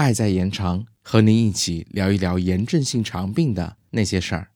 [0.00, 4.48] 爱在延长，和您一起聊一聊炎症性肠病的那些事儿。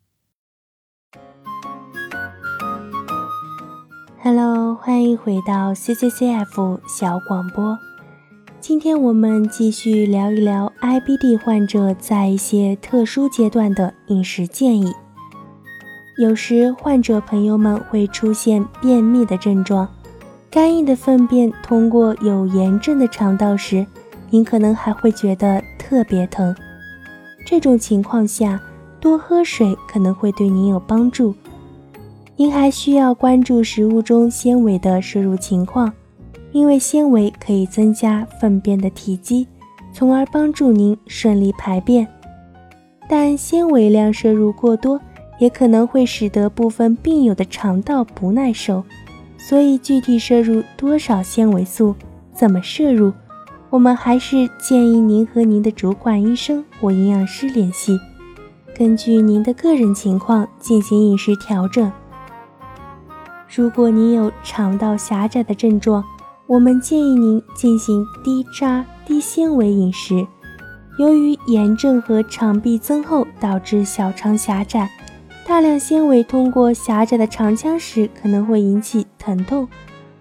[4.22, 7.78] Hello，欢迎回到 CCCF 小广播。
[8.58, 14.90] 今天我们继续聊一聊 IBD 患者在一些特殊阶段的饮食建议。
[16.18, 19.86] 有时患者朋友们会出现便秘的症状，
[20.50, 23.86] 干硬的粪便通过有炎症的肠道时，
[24.34, 26.52] 您可能还会觉得特别疼。
[27.46, 28.60] 这种情况下，
[28.98, 31.32] 多喝水可能会对您有帮助。
[32.34, 35.92] 您还需要关注食物中纤维的摄入情况，
[36.50, 39.46] 因为纤维可以增加粪便的体积，
[39.92, 42.04] 从而帮助您顺利排便。
[43.08, 45.00] 但纤维量摄入过多，
[45.38, 48.82] 也可能会使得部分病友的肠道不耐受。
[49.38, 51.94] 所以，具体摄入多少纤维素，
[52.32, 53.12] 怎么摄入，
[53.74, 57.98] 我们还是建议您和您的主管医生或营养师联系，
[58.72, 61.90] 根据您的个人情况进行饮食调整。
[63.52, 66.04] 如果您有肠道狭窄的症状，
[66.46, 70.24] 我们建议您进行低渣、低纤维饮食。
[70.96, 74.88] 由于炎症和肠壁增厚导致小肠狭窄，
[75.48, 79.66] 大量纤维通过狭窄的肠腔时可能会引起疼痛，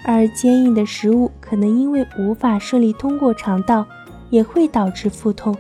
[0.04, 3.86] 而坚硬的食物可能因为无法顺利通过肠道，
[4.30, 5.56] 也会导致腹痛，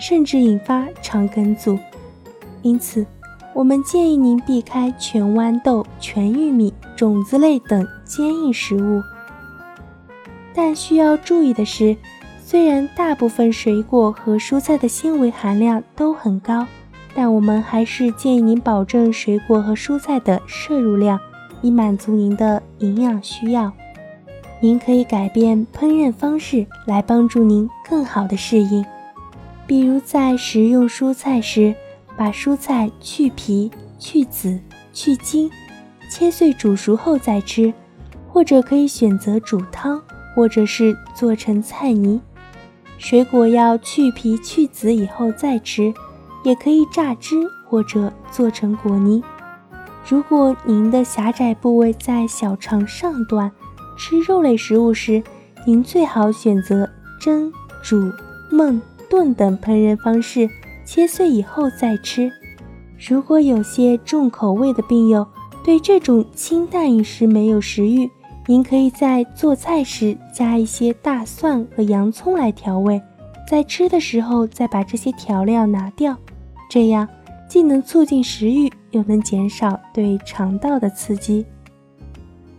[0.00, 1.78] 甚至引发肠梗阻。
[2.62, 3.06] 因此，
[3.54, 6.72] 我们建议您避开全豌豆、全玉米。
[6.96, 9.00] 种子类等坚硬食物，
[10.52, 11.96] 但需要注意的是，
[12.44, 16.66] 虽然大部分水果和蔬菜的纤维含量都很高，
[17.14, 21.20] 但我们还是建议您保证水果和蔬菜的摄入量，
[21.62, 23.72] 以满足您的营养需要。
[24.60, 28.84] 您可以改变烹饪方式来帮助您更好的适应，
[29.66, 31.74] 比如在食用蔬菜时，
[32.16, 34.58] 把蔬菜去皮、去籽、
[34.92, 35.50] 去筋。
[36.10, 37.70] 切碎煮熟后再吃，
[38.32, 40.02] 或者可以选择煮汤，
[40.34, 42.18] 或者是做成菜泥。
[42.96, 45.92] 水果要去皮去籽以后再吃，
[46.44, 47.36] 也可以榨汁
[47.68, 49.22] 或者做成果泥。
[50.08, 53.52] 如果您的狭窄部位在小肠上端，
[53.98, 55.22] 吃肉类食物时，
[55.66, 56.88] 您最好选择
[57.20, 58.10] 蒸、煮、
[58.50, 60.48] 焖、炖等烹饪方式，
[60.84, 62.32] 切碎以后再吃。
[63.08, 65.26] 如果有些重口味的病友，
[65.64, 68.08] 对这种清淡饮食没有食欲，
[68.46, 73.02] 您可以在做菜时加一些大蒜和洋葱来调味，
[73.48, 76.16] 在吃的时候再把这些调料拿掉，
[76.70, 77.06] 这样
[77.48, 81.44] 既能促进食欲，又能减少对肠道的刺激。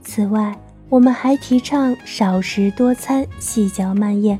[0.01, 0.57] 此外，
[0.89, 4.39] 我们还提倡少食多餐，细嚼慢咽，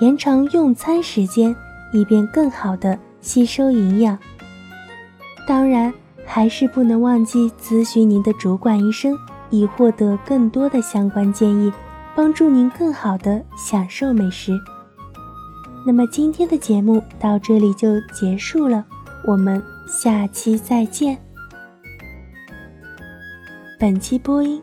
[0.00, 1.54] 延长用餐时间，
[1.92, 4.18] 以便更好的吸收营养。
[5.46, 5.92] 当然。
[6.26, 9.14] 还是不能忘记咨询您的主管医生，
[9.50, 11.70] 以获得更多的相关建议，
[12.16, 14.58] 帮助您更好的享受美食。
[15.86, 18.86] 那么今天的节目到这里就结束了，
[19.26, 21.18] 我们下期再见。
[23.78, 24.62] 本期播音：